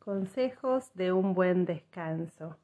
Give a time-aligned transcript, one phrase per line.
[0.00, 2.56] Consejos de un buen descanso.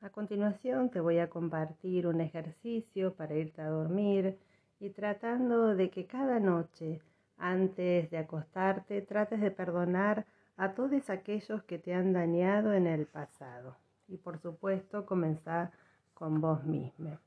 [0.00, 4.38] A continuación te voy a compartir un ejercicio para irte a dormir
[4.80, 7.02] y tratando de que cada noche,
[7.36, 10.24] antes de acostarte, trates de perdonar
[10.56, 13.76] a todos aquellos que te han dañado en el pasado.
[14.08, 15.72] Y por supuesto, comenzar
[16.14, 17.18] con vos mismo.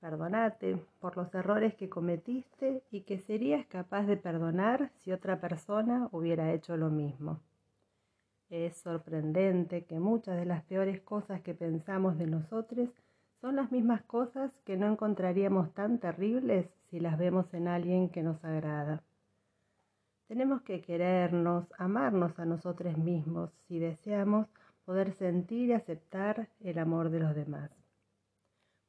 [0.00, 6.08] Perdonate por los errores que cometiste y que serías capaz de perdonar si otra persona
[6.10, 7.38] hubiera hecho lo mismo.
[8.50, 12.88] Es sorprendente que muchas de las peores cosas que pensamos de nosotros
[13.40, 18.22] son las mismas cosas que no encontraríamos tan terribles si las vemos en alguien que
[18.22, 19.02] nos agrada.
[20.28, 24.46] Tenemos que querernos, amarnos a nosotros mismos si deseamos
[24.86, 27.70] poder sentir y aceptar el amor de los demás.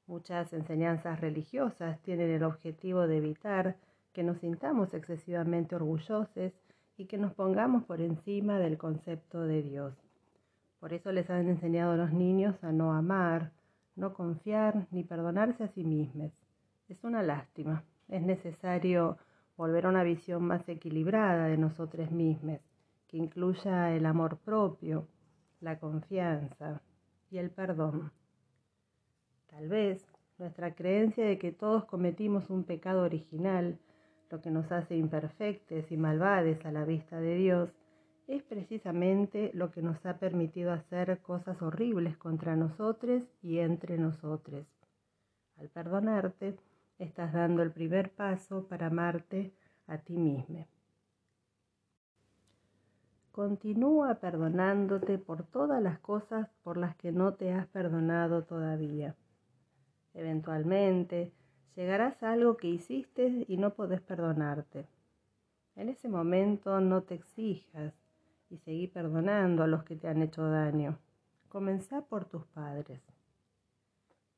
[0.08, 3.76] Muchas enseñanzas religiosas tienen el objetivo de evitar
[4.14, 6.54] que nos sintamos excesivamente orgullosos
[7.00, 9.94] y que nos pongamos por encima del concepto de Dios.
[10.82, 13.54] Por eso les han enseñado a los niños a no amar,
[13.96, 16.34] no confiar ni perdonarse a sí mismos.
[16.90, 17.86] Es una lástima.
[18.10, 19.18] Es necesario
[19.56, 22.60] volver a una visión más equilibrada de nosotros mismos,
[23.08, 25.08] que incluya el amor propio,
[25.62, 26.82] la confianza
[27.32, 28.12] y el perdón.
[29.48, 30.06] Tal vez
[30.38, 33.80] nuestra creencia de que todos cometimos un pecado original
[34.30, 37.70] lo que nos hace imperfectos y malvades a la vista de Dios,
[38.28, 44.68] es precisamente lo que nos ha permitido hacer cosas horribles contra nosotros y entre nosotros.
[45.58, 46.56] Al perdonarte,
[47.00, 49.52] estás dando el primer paso para amarte
[49.88, 50.68] a ti mismo.
[53.32, 59.16] Continúa perdonándote por todas las cosas por las que no te has perdonado todavía.
[60.14, 61.34] Eventualmente,
[61.76, 64.88] llegarás a algo que hiciste y no podés perdonarte.
[65.76, 67.94] En ese momento no te exijas
[68.50, 70.98] y seguí perdonando a los que te han hecho daño.
[71.48, 73.02] Comenzá por tus padres.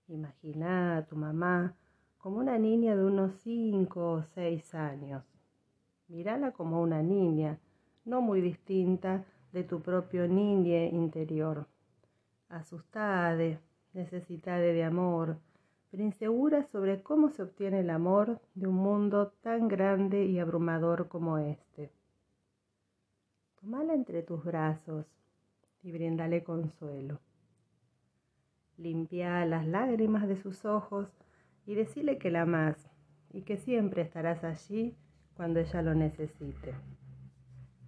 [0.07, 1.75] Imagina a tu mamá
[2.17, 5.23] como una niña de unos cinco o seis años.
[6.07, 7.57] Mírala como una niña,
[8.05, 11.65] no muy distinta de tu propio niña interior.
[12.49, 13.59] Asustada,
[13.93, 15.37] necesitada de amor,
[15.91, 21.09] pero insegura sobre cómo se obtiene el amor de un mundo tan grande y abrumador
[21.09, 21.91] como este.
[23.59, 25.05] Tómala entre tus brazos
[25.83, 27.19] y bríndale consuelo.
[28.77, 31.09] Limpia las lágrimas de sus ojos
[31.65, 32.89] y decile que la amas
[33.33, 34.95] y que siempre estarás allí
[35.35, 36.73] cuando ella lo necesite.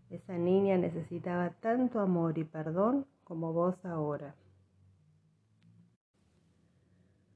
[0.09, 4.35] Esa niña necesitaba tanto amor y perdón como vos ahora.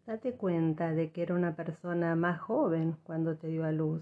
[0.08, 4.02] Date cuenta de que era una persona más joven cuando te dio a luz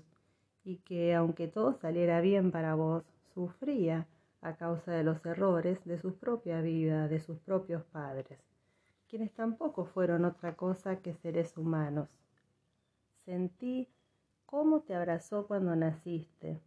[0.63, 4.05] y que aunque todo saliera bien para vos, sufría
[4.41, 8.37] a causa de los errores de su propia vida, de sus propios padres,
[9.09, 12.07] quienes tampoco fueron otra cosa que seres humanos.
[13.25, 13.89] Sentí
[14.45, 16.61] cómo te abrazó cuando naciste.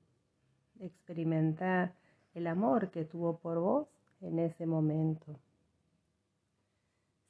[0.80, 1.94] Experimentar
[2.34, 3.86] el amor que tuvo por vos
[4.20, 5.38] en ese momento.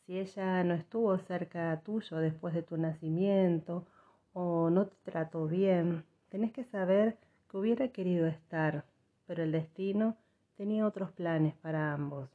[0.09, 3.85] Si ella no estuvo cerca tuyo después de tu nacimiento
[4.33, 7.19] o no te trató bien, tenés que saber
[7.51, 8.87] que hubiera querido estar,
[9.27, 10.17] pero el destino
[10.57, 12.31] tenía otros planes para ambos.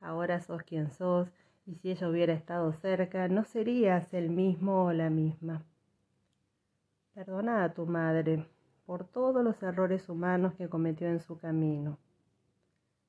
[0.00, 1.28] Ahora sos quien sos
[1.66, 5.62] y si ella hubiera estado cerca, no serías el mismo o la misma.
[7.12, 8.48] Perdona a tu madre
[8.86, 11.98] por todos los errores humanos que cometió en su camino.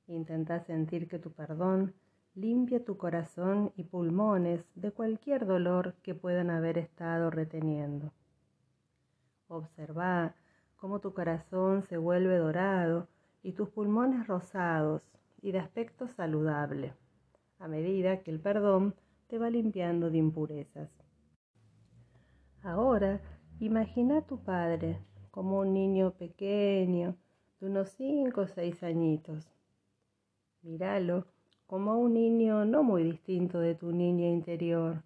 [0.07, 1.93] Intenta sentir que tu perdón
[2.35, 8.11] limpia tu corazón y pulmones de cualquier dolor que puedan haber estado reteniendo.
[9.47, 10.35] Observa
[10.75, 13.07] cómo tu corazón se vuelve dorado
[13.41, 15.01] y tus pulmones rosados
[15.41, 16.93] y de aspecto saludable,
[17.59, 18.95] a medida que el perdón
[19.27, 20.89] te va limpiando de impurezas.
[22.63, 23.21] Ahora
[23.59, 24.99] imagina a tu padre
[25.31, 27.15] como un niño pequeño
[27.59, 29.47] de unos cinco o seis añitos.
[30.63, 31.27] Míralo
[31.67, 35.03] como un niño no muy distinto de tu niña interior,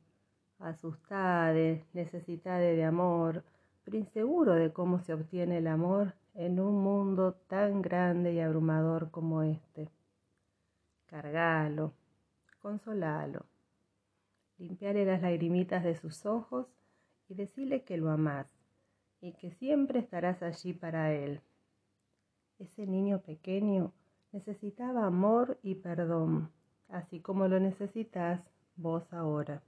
[0.59, 1.53] asustada,
[1.94, 3.44] necesitada de amor,
[3.83, 9.09] pero inseguro de cómo se obtiene el amor en un mundo tan grande y abrumador
[9.09, 9.89] como este.
[11.07, 11.94] Cargalo,
[12.61, 13.45] consolalo,
[14.57, 16.67] limpiarle las lagrimitas de sus ojos
[17.29, 18.47] y decirle que lo amás
[19.21, 21.41] y que siempre estarás allí para él.
[22.59, 23.94] Ese niño pequeño
[24.31, 26.51] necesitaba amor y perdón,
[26.89, 28.41] así como lo necesitas
[28.75, 29.61] vos ahora.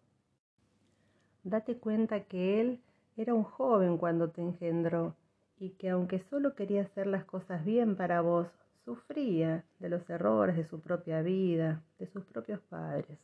[1.43, 2.81] Date cuenta que él
[3.17, 5.15] era un joven cuando te engendró
[5.59, 8.47] y que aunque solo quería hacer las cosas bien para vos,
[8.85, 13.19] sufría de los errores de su propia vida, de sus propios padres.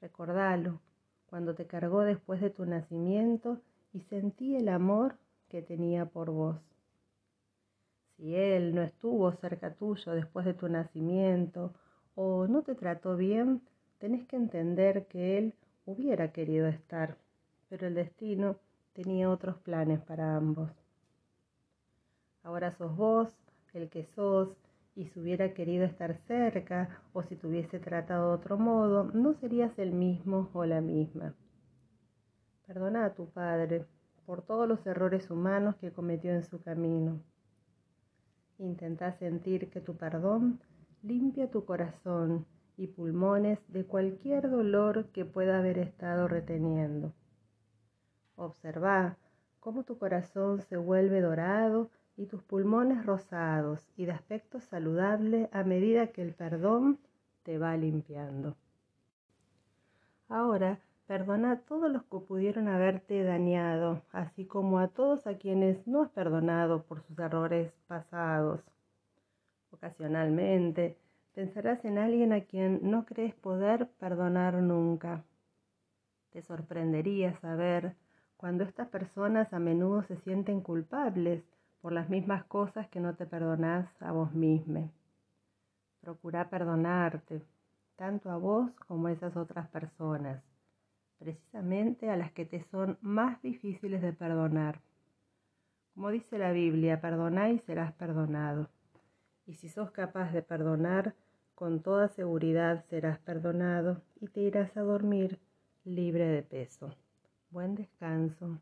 [0.00, 0.80] Recordalo,
[1.26, 3.58] cuando te cargó después de tu nacimiento
[3.92, 5.16] y sentí el amor
[5.48, 6.56] que tenía por vos.
[8.22, 11.74] Si Él no estuvo cerca tuyo después de tu nacimiento
[12.14, 13.62] o no te trató bien,
[13.98, 15.54] tenés que entender que Él
[15.86, 17.18] hubiera querido estar,
[17.68, 18.60] pero el destino
[18.92, 20.70] tenía otros planes para ambos.
[22.44, 23.34] Ahora sos vos
[23.74, 24.50] el que sos
[24.94, 29.34] y si hubiera querido estar cerca o si te hubiese tratado de otro modo, no
[29.34, 31.34] serías el mismo o la misma.
[32.68, 33.84] Perdona a tu padre
[34.26, 37.20] por todos los errores humanos que cometió en su camino.
[38.62, 40.60] Intenta sentir que tu perdón
[41.02, 47.12] limpia tu corazón y pulmones de cualquier dolor que pueda haber estado reteniendo.
[48.36, 49.16] Observa
[49.58, 55.64] cómo tu corazón se vuelve dorado y tus pulmones rosados y de aspecto saludable a
[55.64, 57.00] medida que el perdón
[57.42, 58.54] te va limpiando.
[60.28, 60.78] Ahora,
[61.12, 66.04] perdona a todos los que pudieron haberte dañado, así como a todos a quienes no
[66.04, 68.62] has perdonado por sus errores pasados.
[69.72, 70.96] Ocasionalmente,
[71.34, 75.22] pensarás en alguien a quien no crees poder perdonar nunca.
[76.30, 77.94] Te sorprendería saber
[78.38, 81.44] cuando estas personas a menudo se sienten culpables
[81.82, 84.90] por las mismas cosas que no te perdonás a vos mismo.
[86.00, 87.42] Procura perdonarte,
[87.96, 90.42] tanto a vos como a esas otras personas,
[91.22, 94.80] precisamente a las que te son más difíciles de perdonar.
[95.94, 98.68] Como dice la Biblia, perdoná y serás perdonado.
[99.46, 101.14] Y si sos capaz de perdonar,
[101.54, 105.38] con toda seguridad serás perdonado y te irás a dormir
[105.84, 106.96] libre de peso.
[107.50, 108.58] Buen descanso.